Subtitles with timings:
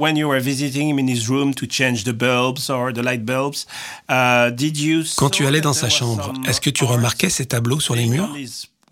[0.00, 3.26] When you were visiting him in his room to change the bulbs or the light
[3.26, 3.66] bulbs,
[4.08, 7.80] uh, did you Quand tu allais dans sa chambre, est-ce que tu remarquais ces tableaux
[7.80, 8.34] sur les murs?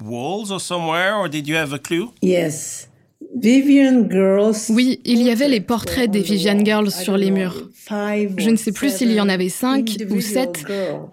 [0.04, 2.10] walls or somewhere, or did you have a clue?
[2.20, 2.90] Yes.
[3.34, 4.68] Vivian Girls.
[4.68, 7.70] Oui, il y avait les portraits des Vivian Girls sur les murs.
[7.88, 10.64] Je ne sais plus s'il y en avait cinq ou sept,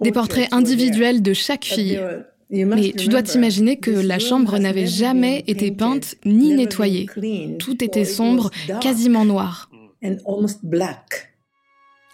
[0.01, 1.99] des portraits individuels de chaque fille.
[2.49, 7.07] Mais tu dois t'imaginer que la chambre n'avait jamais été peinte ni nettoyée.
[7.59, 8.51] Tout était sombre,
[8.81, 9.69] quasiment noir.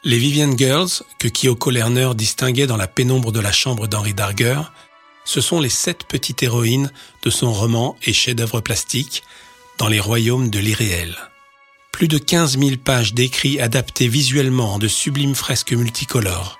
[0.03, 4.61] Les Vivian Girls, que Kyoko Lerner distinguait dans la pénombre de la chambre d'Henri Darger,
[5.25, 6.91] ce sont les sept petites héroïnes
[7.23, 9.23] de son roman et chef-d'œuvre plastique
[9.77, 11.15] dans les royaumes de l'irréel.
[11.91, 16.59] Plus de 15 000 pages d'écrits adaptés visuellement en de sublimes fresques multicolores.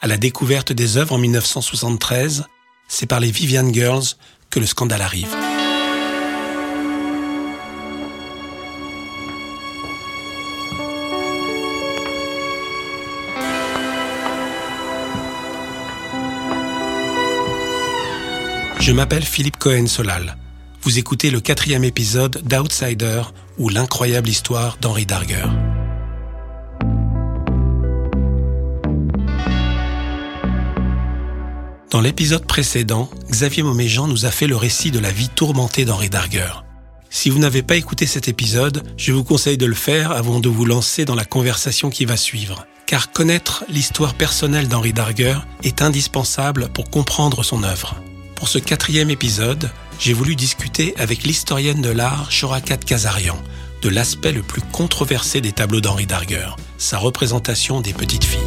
[0.00, 2.46] À la découverte des œuvres en 1973,
[2.88, 4.16] c'est par les Vivian Girls
[4.50, 5.51] que le scandale arrive.
[18.82, 20.36] Je m'appelle Philippe Cohen-Solal.
[20.82, 23.22] Vous écoutez le quatrième épisode d'Outsider
[23.56, 25.44] ou l'incroyable histoire d'Henri Darger.
[31.92, 36.10] Dans l'épisode précédent, Xavier Moméjean nous a fait le récit de la vie tourmentée d'Henri
[36.10, 36.50] Darger.
[37.08, 40.48] Si vous n'avez pas écouté cet épisode, je vous conseille de le faire avant de
[40.48, 42.66] vous lancer dans la conversation qui va suivre.
[42.86, 47.94] Car connaître l'histoire personnelle d'Henri Darger est indispensable pour comprendre son œuvre.
[48.42, 53.40] Pour ce quatrième épisode, j'ai voulu discuter avec l'historienne de l'art Shorakat Kazarian
[53.82, 58.40] de l'aspect le plus controversé des tableaux d'Henri Darger, sa représentation des petites filles.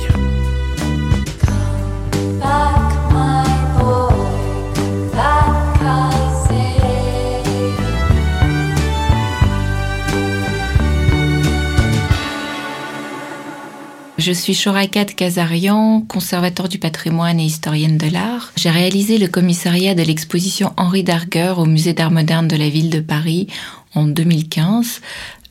[14.26, 18.54] Je suis Shorakat Kazarian, conservateur du patrimoine et historienne de l'art.
[18.56, 22.90] J'ai réalisé le commissariat de l'exposition Henri Darger au musée d'art moderne de la ville
[22.90, 23.46] de Paris
[23.94, 25.02] en 2015.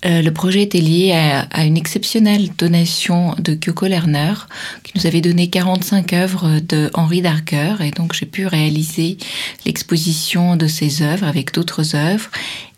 [0.07, 1.13] Euh, le projet était lié
[1.53, 4.35] à, une exceptionnelle donation de Kyoko Lerner,
[4.83, 9.19] qui nous avait donné 45 œuvres de Henri Darger, et donc j'ai pu réaliser
[9.67, 12.29] l'exposition de ces œuvres avec d'autres œuvres,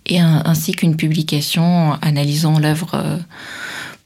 [0.04, 3.16] et ainsi qu'une publication analysant l'œuvre euh,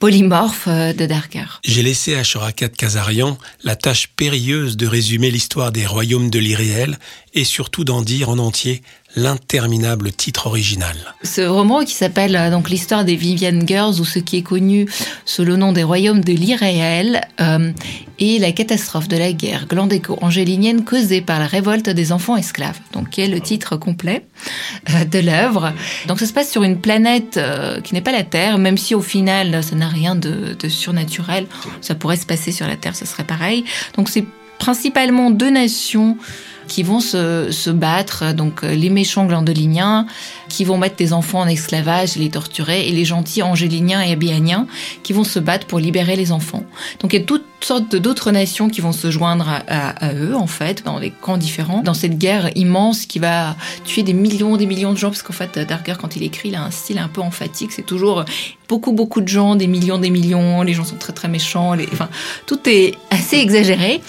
[0.01, 1.61] polymorphe euh, de Darker.
[1.63, 6.99] J'ai laissé à Shorakat Kazarian la tâche périlleuse de résumer l'histoire des royaumes de l'irréel
[7.35, 8.83] et surtout d'en dire en entier
[9.17, 10.97] l'interminable titre original.
[11.25, 14.87] Ce roman qui s'appelle euh, donc l'histoire des Vivian Girls ou ce qui est connu
[15.25, 17.73] sous le nom des royaumes de l'irréel euh,
[18.21, 23.11] et la catastrophe de la guerre glandéco-angélinienne causée par la révolte des enfants esclaves, donc
[23.11, 24.25] qui est le titre complet
[24.91, 25.73] euh, de l'œuvre.
[26.07, 28.95] Donc ça se passe sur une planète euh, qui n'est pas la Terre, même si
[28.95, 31.47] au final ça n'a rien de, de surnaturel.
[31.81, 33.65] Ça pourrait se passer sur la Terre, ce serait pareil.
[33.97, 34.25] Donc c'est
[34.59, 36.17] principalement deux nations
[36.71, 40.07] qui vont se, se battre, donc euh, les méchants glandoliniens,
[40.49, 44.13] qui vont mettre des enfants en esclavage et les torturer, et les gentils angéliniens et
[44.13, 44.69] abianiens,
[45.03, 46.63] qui vont se battre pour libérer les enfants.
[47.01, 50.47] Donc il y a toutes sortes d'autres nations qui vont se joindre à, eux, en
[50.47, 54.67] fait, dans des camps différents, dans cette guerre immense qui va tuer des millions, des
[54.67, 57.09] millions de gens, parce qu'en fait, Darker, quand il écrit, il a un style un
[57.09, 58.25] peu emphatique, c'est toujours
[58.71, 61.89] beaucoup, beaucoup de gens, des millions, des millions, les gens sont très, très méchants, les...
[61.93, 62.09] enfin,
[62.47, 64.01] tout est assez exagéré.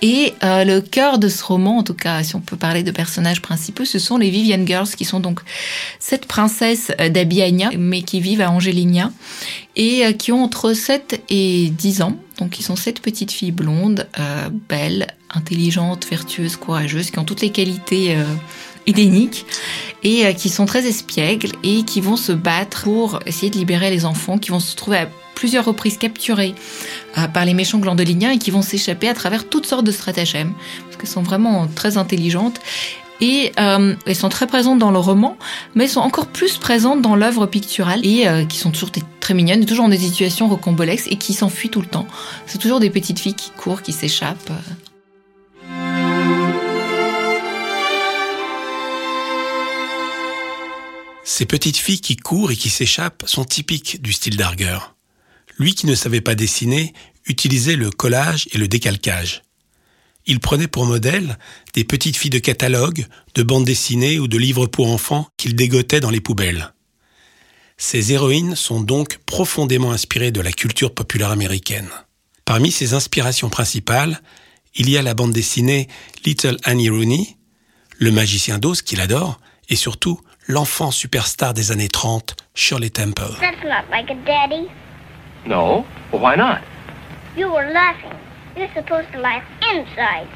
[0.00, 2.92] Et euh, le cœur de ce roman, en tout cas, si on peut parler de
[2.92, 5.40] personnages principaux, ce sont les Vivian Girls, qui sont donc
[5.98, 9.10] cette princesse euh, d'Abiania, mais qui vivent à Angelinia,
[9.74, 12.16] et euh, qui ont entre 7 et 10 ans.
[12.38, 17.40] Donc ils sont sept petites filles blondes, euh, belles, intelligentes, vertueuses, courageuses, qui ont toutes
[17.40, 18.24] les qualités euh,
[18.86, 19.46] idéniques
[20.02, 24.04] et qui sont très espiègles et qui vont se battre pour essayer de libérer les
[24.04, 26.54] enfants, qui vont se trouver à plusieurs reprises capturés
[27.34, 30.52] par les méchants glandoliniens et qui vont s'échapper à travers toutes sortes de stratagèmes,
[30.84, 32.60] parce qu'elles sont vraiment très intelligentes
[33.20, 35.36] et euh, elles sont très présentes dans le roman,
[35.74, 38.90] mais elles sont encore plus présentes dans l'œuvre picturale et euh, qui sont toujours
[39.26, 42.06] très mignonnes, toujours dans des situations rocambolesques et qui s'enfuient tout le temps.
[42.46, 44.52] C'est toujours des petites filles qui courent, qui s'échappent.
[51.24, 54.78] Ces petites filles qui courent et qui s'échappent sont typiques du style d'Arger.
[55.58, 56.94] Lui qui ne savait pas dessiner
[57.26, 59.42] utilisait le collage et le décalcage.
[60.26, 61.36] Il prenait pour modèle
[61.74, 65.98] des petites filles de catalogue, de bandes dessinées ou de livres pour enfants qu'il dégotait
[65.98, 66.72] dans les poubelles.
[67.78, 71.90] Ces héroïnes sont donc profondément inspirées de la culture populaire américaine.
[72.46, 74.20] Parmi ses inspirations principales,
[74.74, 75.86] il y a la bande dessinée
[76.24, 77.36] Little Annie Rooney,
[77.98, 79.38] le magicien d'Oz qu'il adore,
[79.68, 83.34] et surtout l'enfant superstar des années 30, Shirley Temple.
[85.44, 85.84] No?
[86.12, 86.60] Well, why not?
[87.36, 88.16] You were laughing.
[88.56, 89.44] You're supposed to laugh
[89.74, 90.28] inside.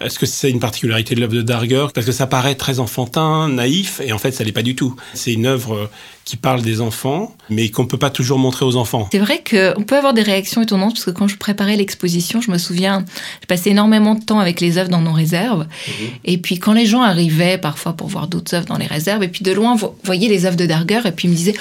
[0.00, 3.48] Est-ce que c'est une particularité de l'œuvre de Darger Parce que ça paraît très enfantin,
[3.48, 4.96] naïf, et en fait, ça l'est pas du tout.
[5.14, 5.90] C'est une œuvre
[6.24, 9.08] qui parle des enfants, mais qu'on peut pas toujours montrer aux enfants.
[9.12, 12.50] C'est vrai qu'on peut avoir des réactions étonnantes, parce que quand je préparais l'exposition, je
[12.50, 13.04] me souviens,
[13.42, 15.66] je passais énormément de temps avec les œuvres dans nos réserves.
[15.86, 16.06] Mhm.
[16.24, 19.28] Et puis quand les gens arrivaient parfois pour voir d'autres œuvres dans les réserves, et
[19.28, 21.56] puis de loin, voyaient les œuvres de Darger, et puis ils me disaient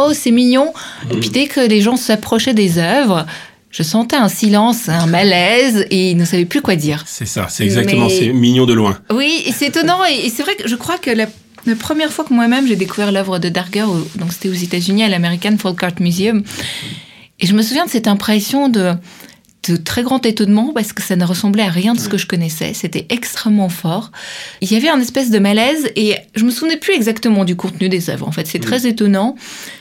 [0.00, 0.72] Oh, c'est mignon.
[1.10, 3.26] Et puis dès que les gens s'approchaient des œuvres,
[3.70, 7.04] je sentais un silence, un malaise, et ils ne savaient plus quoi dire.
[7.06, 8.98] C'est ça, c'est exactement, c'est mignon de loin.
[9.10, 11.26] Oui, c'est étonnant, et c'est vrai que je crois que la,
[11.78, 13.84] première fois que moi-même j'ai découvert l'œuvre de Darger,
[14.16, 16.42] donc c'était aux États-Unis à l'American Folk Art Museum,
[17.40, 18.94] et je me souviens de cette impression de,
[19.68, 22.26] de très grand étonnement parce que ça ne ressemblait à rien de ce que je
[22.26, 22.72] connaissais.
[22.74, 24.10] C'était extrêmement fort.
[24.60, 27.88] Il y avait un espèce de malaise et je me souvenais plus exactement du contenu
[27.88, 28.26] des œuvres.
[28.26, 29.36] En fait, c'est très étonnant.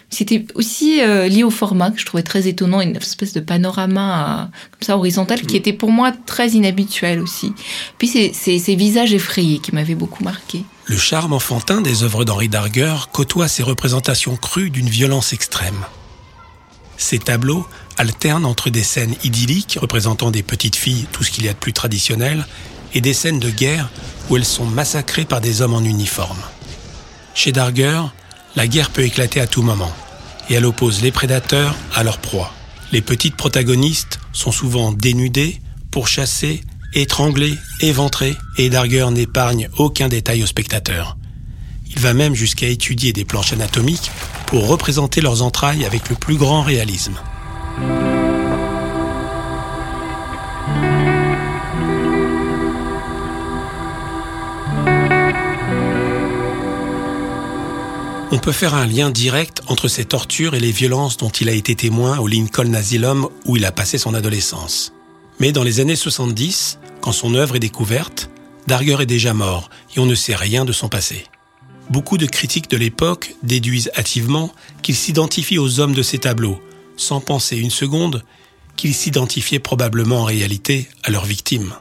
[0.09, 4.24] C'était aussi euh, lié au format que je trouvais très étonnant, une espèce de panorama
[4.24, 7.54] euh, comme ça horizontal qui était pour moi très inhabituel aussi.
[7.98, 10.63] Puis c'est ces visages effrayés qui m'avaient beaucoup marqué.
[10.86, 15.86] Le charme enfantin des œuvres d'Henri Darger côtoie ces représentations crues d'une violence extrême.
[16.95, 17.68] Ces tableaux
[17.98, 21.57] alternent entre des scènes idylliques représentant des petites filles, tout ce qu'il y a de
[21.57, 22.48] plus traditionnel,
[22.94, 23.89] et des scènes de guerre
[24.30, 26.42] où elles sont massacrées par des hommes en uniforme.
[27.36, 28.01] Chez Darger,
[28.57, 29.94] la guerre peut éclater à tout moment,
[30.50, 32.51] et elle oppose les prédateurs à leurs proies.
[32.92, 35.62] Les petites protagonistes sont souvent dénudées,
[35.92, 36.62] pourchassées,
[36.95, 41.18] étranglées, éventrées, et Darger n'épargne aucun détail aux spectateurs.
[41.92, 44.09] Il va même jusqu'à étudier des planches anatomiques
[44.48, 47.13] pour représenter leurs entrailles avec le plus grand réalisme.
[58.37, 61.53] On peut faire un lien direct entre ces tortures et les violences dont il a
[61.53, 64.93] été témoin au Lincoln Asylum où il a passé son adolescence.
[65.39, 68.29] Mais dans les années 70, quand son œuvre est découverte,
[68.67, 71.25] Darger est déjà mort et on ne sait rien de son passé.
[71.89, 74.53] Beaucoup de critiques de l'époque déduisent hâtivement
[74.83, 76.61] qu'il s'identifie aux hommes de ces tableaux,
[76.95, 78.23] sans penser une seconde
[78.75, 81.73] qu'il s'identifiait probablement en réalité à leurs victimes.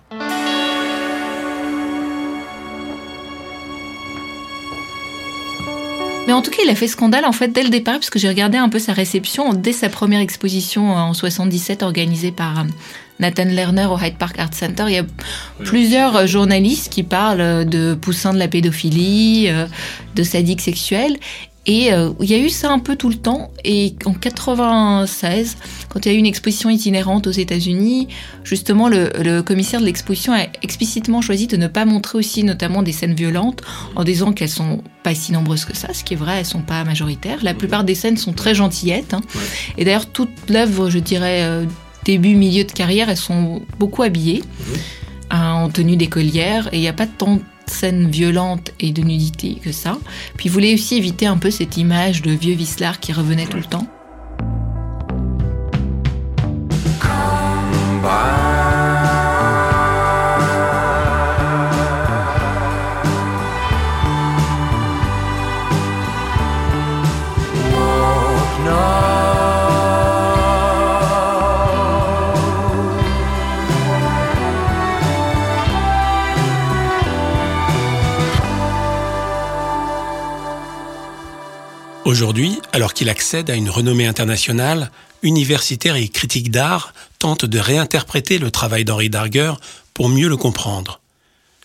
[6.26, 8.28] Mais en tout cas, il a fait scandale en fait dès le départ, puisque j'ai
[8.28, 12.62] regardé un peu sa réception dès sa première exposition en 77 organisée par euh,
[13.20, 14.84] Nathan Lerner au Hyde Park Art Center.
[14.88, 15.06] Il y a
[15.64, 19.66] plusieurs euh, journalistes qui parlent de poussins de la pédophilie, euh,
[20.16, 21.16] de sadique sexuel.
[21.66, 23.50] Et euh, il y a eu ça un peu tout le temps.
[23.64, 25.56] Et en 96,
[25.88, 28.08] quand il y a eu une exposition itinérante aux États-Unis,
[28.44, 32.92] justement, le, commissaire de l'exposition a explicitement choisi de ne pas montrer aussi notamment des
[32.92, 33.62] scènes violentes
[33.96, 36.62] en disant qu'elles sont pas si nombreuses que ça, ce qui est vrai, elles sont
[36.62, 37.38] pas majoritaires.
[37.42, 39.14] La plupart des scènes sont très gentillettes.
[39.14, 39.22] Hein.
[39.76, 41.64] Et d'ailleurs, toute l'œuvre, je dirais, euh,
[42.04, 44.44] début, milieu de carrière, elles sont beaucoup habillées,
[45.30, 46.68] hein, en tenue d'écolière.
[46.72, 49.98] Et il n'y a pas tant scènes violentes et de nudité que ça.
[50.36, 53.64] Puis voulait aussi éviter un peu cette image de vieux vislard qui revenait tout le
[53.64, 53.86] temps.
[82.06, 84.92] Aujourd'hui, alors qu'il accède à une renommée internationale,
[85.24, 89.54] universitaires et critiques d'art tentent de réinterpréter le travail d'Henri Darger
[89.92, 91.00] pour mieux le comprendre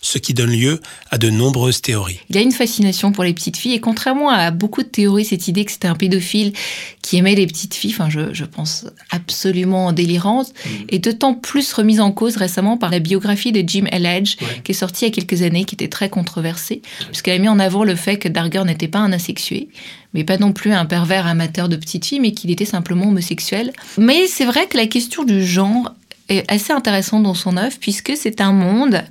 [0.02, 0.80] ce qui donne lieu
[1.10, 2.20] à de nombreuses théories.
[2.28, 5.48] Il a une fascination pour les petites filles et contrairement à beaucoup de théories, cette
[5.48, 6.52] idée que c'était un pédophile
[7.00, 10.68] qui aimait les petites filles, enfin je, je pense absolument délirante, mm.
[10.90, 14.74] est d'autant plus remise en cause récemment par la biographie de Jim Elledge qui est
[14.74, 17.84] sortie il y a quelques années, qui était très controversée, puisqu'elle a mis en avant
[17.84, 19.68] le fait que Darger n'était pas un asexué,
[20.14, 23.72] mais pas non plus un pervers amateur de petites filles, mais qu'il était simplement homosexuel.
[23.98, 25.94] Mais c'est vrai que la question du genre
[26.28, 29.02] est assez intéressante dans son œuvre, puisque c'est un monde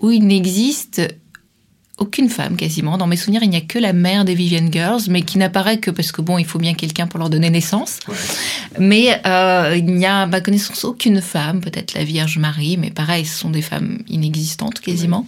[0.00, 1.02] où il n'existe
[2.00, 2.96] aucune femme quasiment.
[2.96, 5.78] Dans mes souvenirs, il n'y a que la mère des Vivian Girls, mais qui n'apparaît
[5.78, 8.00] que parce que bon, il faut bien quelqu'un pour leur donner naissance.
[8.78, 12.90] Mais euh, il n'y a à ma connaissance aucune femme, peut-être la Vierge Marie, mais
[12.90, 15.26] pareil, ce sont des femmes inexistantes quasiment.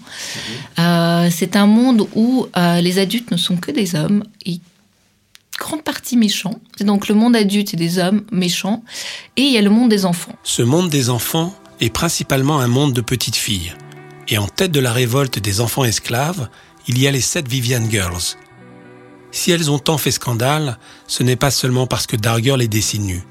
[0.79, 4.59] Euh, c'est un monde où euh, les adultes ne sont que des hommes et
[5.59, 6.59] grande partie méchants.
[6.79, 8.83] C'est donc le monde adulte, c'est des hommes méchants,
[9.37, 10.35] et il y a le monde des enfants.
[10.43, 13.75] Ce monde des enfants est principalement un monde de petites filles.
[14.33, 16.49] Et en tête de la révolte des enfants esclaves,
[16.89, 18.39] il y a les sept Vivian Girls.
[19.31, 23.05] Si elles ont tant fait scandale, ce n'est pas seulement parce que Darger les dessine
[23.05, 23.25] nus.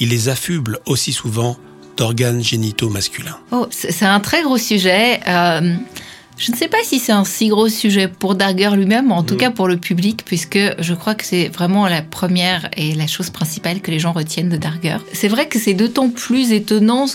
[0.00, 1.56] Il les affuble aussi souvent
[1.96, 3.38] d'organes génitaux masculins.
[3.52, 5.20] Oh, c'est un très gros sujet.
[5.28, 5.76] Euh,
[6.38, 9.34] je ne sais pas si c'est un si gros sujet pour Darger lui-même, en tout
[9.34, 9.38] mm.
[9.38, 13.30] cas pour le public, puisque je crois que c'est vraiment la première et la chose
[13.30, 14.96] principale que les gens retiennent de Darger.
[15.12, 17.06] C'est vrai que c'est d'autant plus étonnant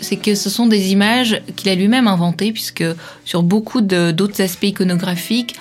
[0.00, 2.84] c'est que ce sont des images qu'il a lui-même inventées, puisque
[3.24, 5.56] sur beaucoup d'autres aspects iconographiques,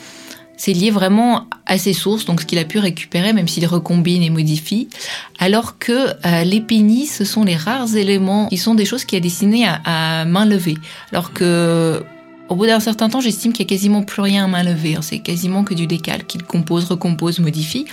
[0.58, 4.22] c'est lié vraiment à ses sources, donc ce qu'il a pu récupérer, même s'il recombine
[4.22, 4.88] et modifie.
[5.40, 5.92] Alors que
[6.25, 9.68] euh, les pénis, ce sont les rares éléments qui sont des choses qu'il a dessinées
[9.68, 10.78] à, main levée.
[11.12, 12.04] Alors que
[12.50, 14.96] au bout d'un certain temps, j'estime qu'il y a quasiment plus rien à main levée.
[14.96, 15.02] Hein.
[15.02, 17.86] C'est quasiment que du décal qu'il compose, recompose, modifie.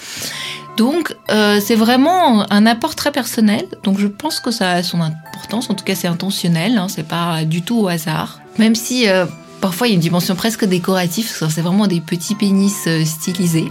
[0.81, 3.67] Donc, euh, c'est vraiment un apport très personnel.
[3.83, 5.69] Donc, je pense que ça a son importance.
[5.69, 6.79] En tout cas, c'est intentionnel.
[6.79, 6.87] Hein.
[6.89, 8.41] C'est pas du tout au hasard.
[8.59, 9.27] Même si euh,
[9.61, 13.69] Parfois, il y a une dimension presque décorative, c'est vraiment des petits pénis euh, stylisés.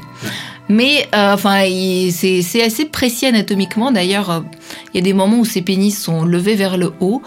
[0.69, 1.63] Mais enfin,
[2.11, 3.91] c'est assez précis anatomiquement.
[3.91, 4.43] D'ailleurs,
[4.93, 7.23] il y a des moments où ces pénis sont levés vers le haut.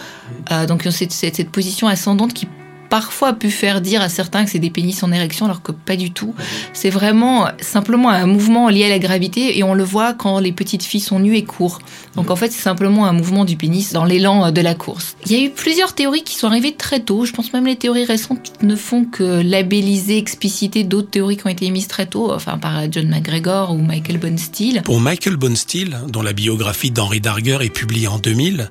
[0.68, 2.46] donc, c'est cette position ascendante qui
[2.92, 5.96] parfois pu faire dire à certains que c'est des pénis en érection alors que pas
[5.96, 6.34] du tout.
[6.74, 10.52] C'est vraiment simplement un mouvement lié à la gravité et on le voit quand les
[10.52, 11.78] petites filles sont nues et courent.
[12.16, 15.16] Donc en fait c'est simplement un mouvement du pénis dans l'élan de la course.
[15.24, 17.24] Il y a eu plusieurs théories qui sont arrivées très tôt.
[17.24, 21.50] Je pense même les théories récentes ne font que labelliser, expliciter d'autres théories qui ont
[21.50, 24.82] été émises très tôt, enfin par John McGregor ou Michael Bonesteel.
[24.82, 28.70] Pour Michael Bonesteel, dont la biographie d'Henri Darger est publiée en 2000,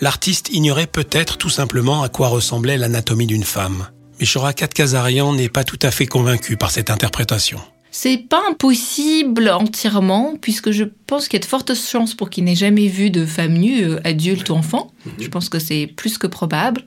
[0.00, 3.88] l'artiste ignorait peut-être tout simplement à quoi ressemblait l'anatomie d'une femme.
[4.18, 7.60] Mais Shorakat Kazarian n'est pas tout à fait convaincu par cette interprétation.
[7.92, 12.44] C'est pas impossible entièrement, puisque je pense qu'il y a de fortes chances pour qu'il
[12.44, 14.92] n'ait jamais vu de femme nue, euh, adulte ou enfant.
[15.18, 16.84] Je pense que c'est plus que probable.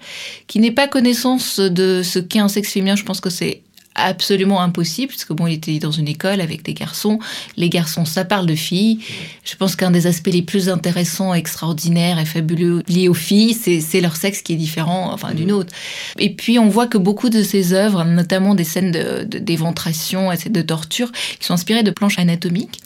[0.48, 3.63] Qu'il n'ait pas connaissance de ce qu'est un sexe féminin, je pense que c'est
[3.96, 7.20] absolument impossible, parce que bon, il était dans une école avec des garçons.
[7.58, 9.00] Les garçons, ça parle de filles.
[9.44, 14.02] Je pense qu'un des aspects les plus intéressants, extraordinaires et fabuleux liés aux filles, c'est
[14.02, 15.74] leur sexe qui est différent, enfin, d'une autre.
[16.18, 18.92] Et puis, on voit que beaucoup de ses œuvres, notamment des scènes
[19.26, 22.80] d'éventration de, et de torture, qui sont inspirées de planches anatomiques.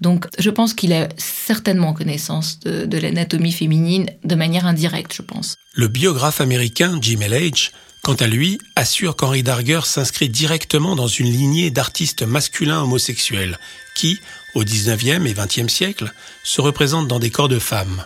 [0.00, 5.22] Donc, je pense qu'il a certainement connaissance de, de l'anatomie féminine de manière indirecte, je
[5.22, 5.56] pense.
[5.74, 7.70] Le biographe américain Jim L.H
[8.06, 13.58] quant à lui, assure qu'Henri Darger s'inscrit directement dans une lignée d'artistes masculins homosexuels
[13.96, 14.20] qui,
[14.54, 16.12] au XIXe et XXe siècle,
[16.44, 18.04] se représentent dans des corps de femmes.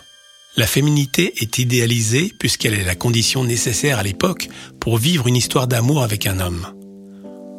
[0.57, 5.67] La féminité est idéalisée puisqu'elle est la condition nécessaire à l'époque pour vivre une histoire
[5.67, 6.65] d'amour avec un homme.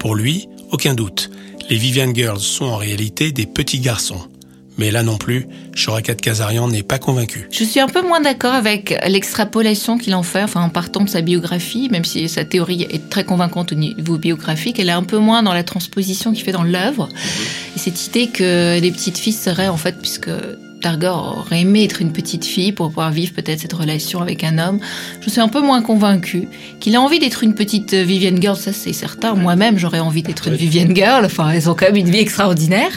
[0.00, 1.30] Pour lui, aucun doute,
[1.70, 4.28] les Vivian Girls sont en réalité des petits garçons,
[4.82, 5.46] mais là non plus,
[5.76, 7.46] Shorakat Kazarian n'est pas convaincu.
[7.52, 11.08] Je suis un peu moins d'accord avec l'extrapolation qu'il en fait, enfin en partant de
[11.08, 15.04] sa biographie, même si sa théorie est très convaincante au niveau biographique, elle est un
[15.04, 17.08] peu moins dans la transposition qu'il fait dans l'œuvre.
[17.76, 20.30] Et cette idée que les petites filles seraient en fait, puisque
[20.82, 24.58] Darger aurait aimé être une petite fille pour pouvoir vivre peut-être cette relation avec un
[24.58, 24.80] homme.
[25.20, 26.48] Je suis un peu moins convaincue
[26.80, 29.34] qu'il a envie d'être une petite Vivienne Girl, ça c'est certain.
[29.34, 31.24] Moi-même, j'aurais envie d'être une Vivienne Girl.
[31.24, 32.90] Enfin, elles ont quand même une vie extraordinaire.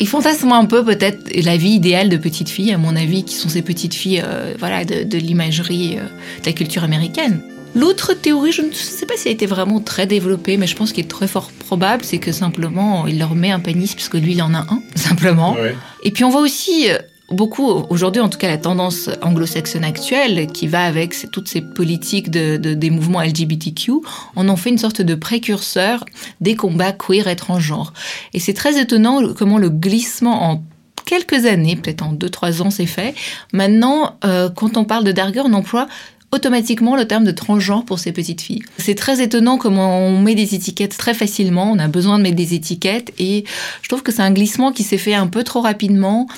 [0.00, 3.34] Ils fantasment un peu peut-être la vie idéale de petites filles, à mon avis, qui
[3.34, 6.02] sont ces petites filles, euh, voilà, de, l'imagerie, euh,
[6.40, 7.40] de la culture américaine.
[7.74, 10.74] L'autre théorie, je ne sais pas si elle a été vraiment très développée, mais je
[10.74, 14.14] pense qu'il est très fort probable, c'est que simplement il leur met un pénis puisque
[14.14, 15.56] lui il en a un, simplement.
[16.02, 16.98] Et puis on voit aussi euh,
[17.30, 22.30] beaucoup, aujourd'hui en tout cas la tendance anglo-saxonne actuelle, qui va avec toutes ces politiques
[22.30, 23.92] de, des mouvements LGBTQ,
[24.36, 26.04] on en fait une sorte de précurseur
[26.40, 27.92] des combats queer et transgenres.
[28.32, 30.62] Et c'est très étonnant comment le glissement en
[31.04, 33.14] quelques années, peut-être en deux, trois ans, c'est fait.
[33.52, 35.88] Maintenant, euh, quand on parle de Darger, on emploie
[36.30, 38.62] automatiquement le terme de transgenre pour ces petites filles.
[38.78, 42.36] C'est très étonnant comment on met des étiquettes très facilement, on a besoin de mettre
[42.36, 43.44] des étiquettes et
[43.82, 46.28] je trouve que c'est un glissement qui s'est fait un peu trop rapidement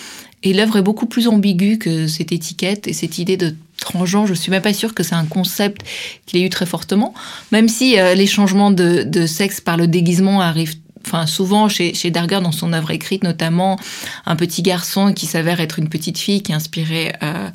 [0.43, 4.27] et l'œuvre est beaucoup plus ambiguë que cette étiquette et cette idée de transgenre.
[4.27, 5.83] Je suis même pas sûre que c'est un concept
[6.27, 7.13] qu'il ait eu très fortement,
[7.53, 10.77] même si euh, les changements de, de sexe par le déguisement arrivent
[11.07, 13.79] enfin souvent chez, chez Darger dans son œuvre écrite notamment
[14.27, 17.51] un petit garçon qui s'avère être une petite fille qui est inspirée euh,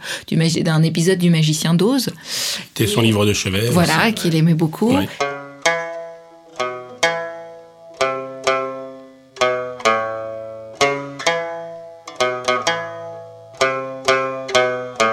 [0.61, 2.09] d'un épisode du magicien d'Oz.
[2.23, 3.69] C'était son livre de chevet.
[3.69, 4.95] Voilà, qu'il aimait beaucoup.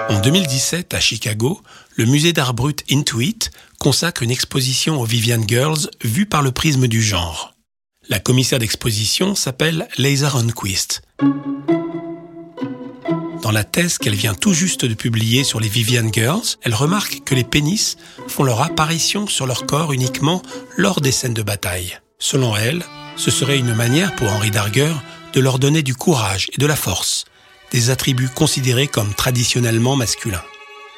[0.09, 1.61] En 2017, à Chicago,
[1.95, 3.49] le musée d'art brut Intuit
[3.79, 7.52] consacre une exposition aux Vivian Girls vue par le prisme du genre.
[8.09, 11.03] La commissaire d'exposition s'appelle Leisa Ronquist.
[13.41, 17.23] Dans la thèse qu'elle vient tout juste de publier sur les Vivian Girls, elle remarque
[17.23, 20.41] que les pénis font leur apparition sur leur corps uniquement
[20.77, 21.97] lors des scènes de bataille.
[22.19, 22.83] Selon elle,
[23.15, 24.91] Ce serait une manière pour Henri Darger
[25.33, 27.25] de leur donner du courage et de la force,
[27.71, 30.43] des attributs considérés comme traditionnellement masculins.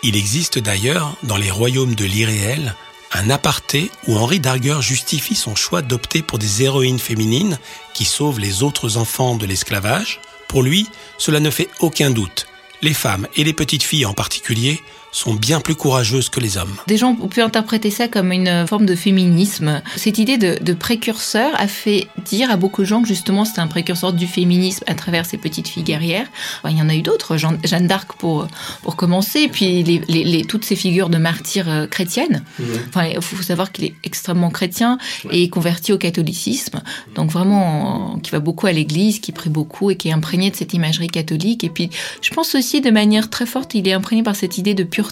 [0.01, 2.73] Il existe d'ailleurs, dans les royaumes de l'irréel,
[3.15, 7.57] un aparté où Henri Darger justifie son choix d'opter pour des héroïnes féminines
[7.93, 10.19] qui sauvent les autres enfants de l'esclavage.
[10.47, 12.47] Pour lui, cela ne fait aucun doute.
[12.81, 14.81] Les femmes et les petites filles en particulier
[15.15, 16.75] sont bien plus courageuses que les hommes.
[16.87, 19.81] Des gens ont pu interpréter ça comme une forme de féminisme.
[19.95, 23.67] Cette idée de, précurseur a fait dire à beaucoup de gens que justement c'était un
[23.67, 26.27] précurseur du féminisme à travers ces petites filles guerrières.
[26.69, 28.47] il y en a eu d'autres, Jeanne d'Arc pour,
[28.83, 32.43] pour commencer, puis les, toutes ces figures de martyrs euh, chrétiennes.
[32.59, 32.63] Mmh.
[32.89, 34.97] Enfin, il faut savoir qu'il est extrêmement chrétien
[35.31, 36.81] et converti au catholicisme,
[37.15, 40.57] donc vraiment qui va beaucoup à l'église, qui prie beaucoup et qui est imprégné de
[40.57, 41.63] cette imagerie catholique.
[41.63, 41.89] Et puis
[42.21, 45.04] je pense aussi de manière très forte, il est imprégné par cette idée de pure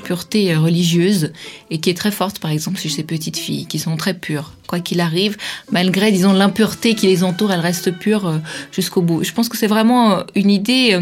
[0.00, 1.32] pureté, euh, religieuse,
[1.70, 4.52] et qui est très forte, par exemple, chez ces petites filles, qui sont très pures.
[4.66, 5.36] Quoi qu'il arrive,
[5.70, 8.38] malgré, disons, l'impureté qui les entoure, elles restent pures euh,
[8.72, 9.24] jusqu'au bout.
[9.24, 10.98] Je pense que c'est vraiment euh, une idée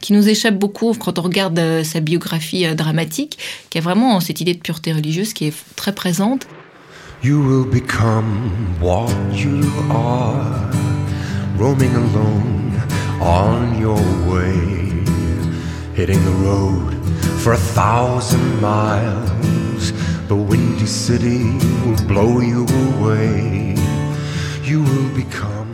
[0.00, 3.38] qui nous échappe beaucoup quand on regarde sa biographie dramatique,
[3.70, 6.46] qui a vraiment cette idée de pureté religieuse qui est très présente.
[7.22, 8.50] You will become
[8.80, 9.60] what you
[9.90, 10.70] are,
[11.58, 12.72] roaming alone
[13.20, 14.54] on your way,
[15.94, 16.99] hitting the road
[17.38, 19.92] for a thousand miles.
[20.28, 21.44] The windy city
[21.84, 22.66] will blow you
[22.98, 23.74] away.
[24.64, 25.66] You will become.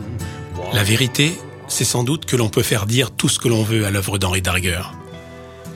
[0.73, 1.37] La vérité,
[1.67, 4.17] c'est sans doute que l'on peut faire dire tout ce que l'on veut à l'œuvre
[4.17, 4.81] d'Henri Darger.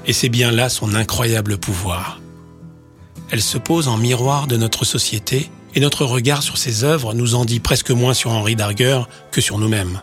[0.05, 2.19] Et c'est bien là son incroyable pouvoir.
[3.29, 7.35] Elle se pose en miroir de notre société et notre regard sur ses œuvres nous
[7.35, 9.01] en dit presque moins sur Henri Darger
[9.31, 10.01] que sur nous-mêmes.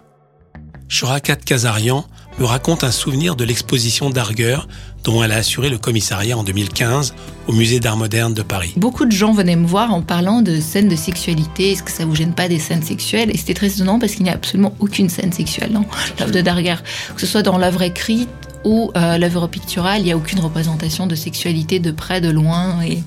[0.88, 2.06] Chorakat Kazarian
[2.38, 4.58] me raconte un souvenir de l'exposition d'Arger
[5.04, 7.14] dont elle a assuré le commissariat en 2015
[7.46, 8.74] au musée d'art moderne de Paris.
[8.76, 11.72] Beaucoup de gens venaient me voir en parlant de scènes de sexualité.
[11.72, 13.30] Est-ce que ça vous gêne pas des scènes sexuelles?
[13.32, 15.84] Et c'était très étonnant parce qu'il n'y a absolument aucune scène sexuelle dans
[16.18, 16.76] l'œuvre de Darger.
[17.14, 18.28] Que ce soit dans l'œuvre écrite
[18.64, 22.82] ou euh, l'œuvre picturale, il n'y a aucune représentation de sexualité de près, de loin.
[22.82, 22.98] Et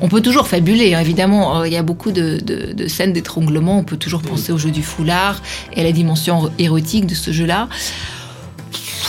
[0.00, 1.60] on peut toujours fabuler, hein, évidemment.
[1.60, 2.38] Euh, il y a beaucoup de
[2.88, 3.78] scènes d'étranglement.
[3.78, 5.42] On peut toujours penser au jeu du foulard
[5.74, 7.68] et à la dimension érotique de ce jeu-là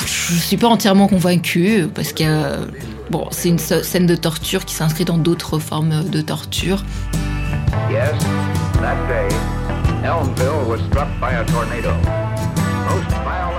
[0.06, 2.68] je ne suis pas entièrement convaincue parce que
[3.10, 6.84] bon, c'est une scène de torture qui s'inscrit dans d'autres formes de torture.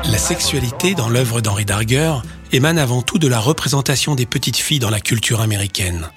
[0.05, 2.15] La sexualité dans l'œuvre d'Henri Darger
[2.53, 6.09] émane avant tout de la représentation des petites filles dans la culture américaine,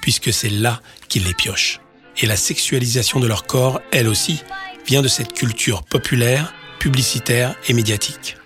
[0.00, 1.80] puisque c'est là qu'il les pioche.
[2.20, 4.42] Et la sexualisation de leur corps, elle aussi,
[4.86, 8.37] vient de cette culture populaire, publicitaire et médiatique.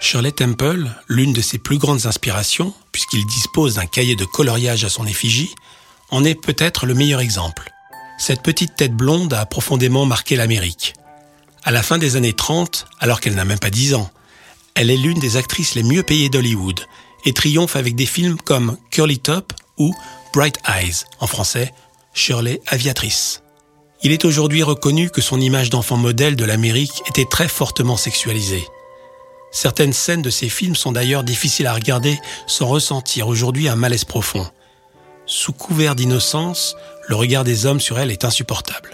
[0.00, 4.88] Shirley Temple, l'une de ses plus grandes inspirations, puisqu'il dispose d'un cahier de coloriage à
[4.88, 5.52] son effigie,
[6.10, 7.72] en est peut-être le meilleur exemple.
[8.16, 10.94] Cette petite tête blonde a profondément marqué l'Amérique.
[11.64, 14.10] À la fin des années 30, alors qu'elle n'a même pas 10 ans,
[14.78, 16.86] elle est l'une des actrices les mieux payées d'Hollywood
[17.24, 19.92] et triomphe avec des films comme Curly Top ou
[20.32, 21.74] Bright Eyes, en français
[22.14, 23.42] Shirley Aviatrice.
[24.04, 28.64] Il est aujourd'hui reconnu que son image d'enfant modèle de l'Amérique était très fortement sexualisée.
[29.50, 34.04] Certaines scènes de ses films sont d'ailleurs difficiles à regarder sans ressentir aujourd'hui un malaise
[34.04, 34.46] profond.
[35.26, 36.76] Sous couvert d'innocence,
[37.08, 38.90] le regard des hommes sur elle est insupportable.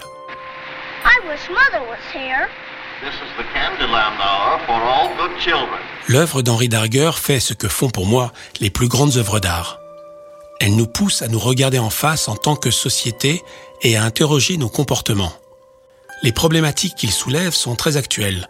[6.07, 9.79] L'œuvre d'Henri Darger fait ce que font pour moi les plus grandes œuvres d'art.
[10.59, 13.43] Elle nous pousse à nous regarder en face en tant que société
[13.81, 15.33] et à interroger nos comportements.
[16.23, 18.47] Les problématiques qu'il soulève sont très actuelles.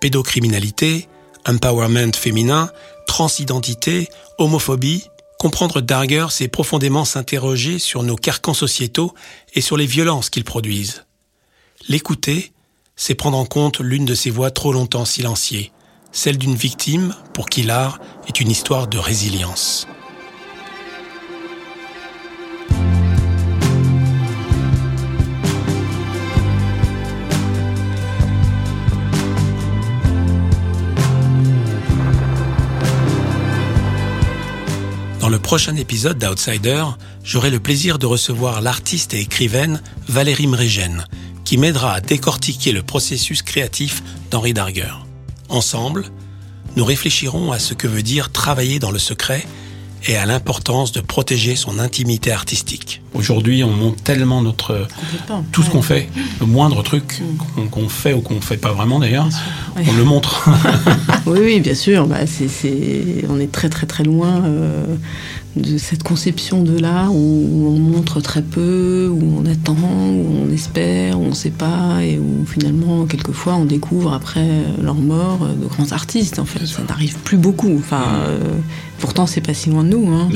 [0.00, 1.08] Pédocriminalité,
[1.46, 2.70] empowerment féminin,
[3.06, 5.08] transidentité, homophobie.
[5.38, 9.14] Comprendre Darger, c'est profondément s'interroger sur nos carcans sociétaux
[9.52, 11.04] et sur les violences qu'ils produisent.
[11.88, 12.53] L'écouter,
[12.96, 15.72] c'est prendre en compte l'une de ces voix trop longtemps silenciées,
[16.12, 19.86] celle d'une victime pour qui l'art est une histoire de résilience.
[35.20, 36.84] Dans le prochain épisode d'Outsider,
[37.24, 41.06] j'aurai le plaisir de recevoir l'artiste et écrivaine Valérie Mregen,
[41.44, 44.92] qui m'aidera à décortiquer le processus créatif d'Henri Darger.
[45.48, 46.06] Ensemble,
[46.76, 49.46] nous réfléchirons à ce que veut dire travailler dans le secret
[50.06, 53.03] et à l'importance de protéger son intimité artistique.
[53.14, 54.88] Aujourd'hui, on montre tellement notre
[55.52, 56.08] tout ce qu'on fait,
[56.40, 57.22] le moindre truc
[57.56, 57.68] mm.
[57.68, 59.28] qu'on fait ou qu'on fait pas vraiment d'ailleurs,
[59.76, 60.48] on le montre.
[61.26, 62.08] oui, oui, bien sûr.
[62.08, 62.18] Bah,
[63.28, 64.84] on est très très très loin euh,
[65.54, 70.52] de cette conception de l'art où on montre très peu, où on attend, où on
[70.52, 74.48] espère, où on ne sait pas, et où finalement quelquefois on découvre après
[74.82, 76.40] leur mort euh, de grands artistes.
[76.40, 77.76] En fait, ça n'arrive plus beaucoup.
[77.78, 78.22] Enfin, mm.
[78.26, 78.38] euh,
[78.98, 80.12] pourtant c'est pas si loin de nous.
[80.12, 80.28] Hein.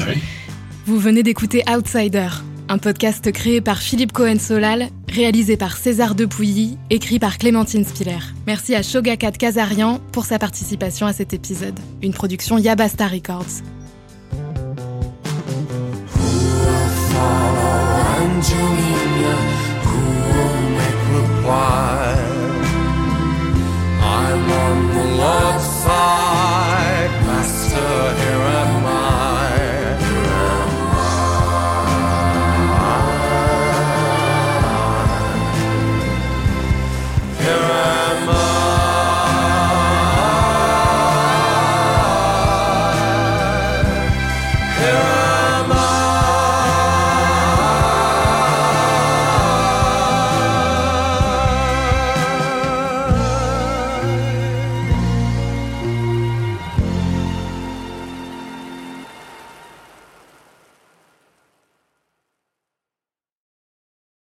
[0.87, 2.29] Vous venez d'écouter Outsider
[2.68, 8.18] un podcast créé par Philippe Cohen-Solal, réalisé par César Depouilly, écrit par Clémentine Spiller.
[8.46, 11.78] Merci à Shogakat Kazarian pour sa participation à cet épisode.
[12.02, 13.62] Une production Yabasta Records.